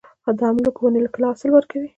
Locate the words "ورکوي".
1.53-1.87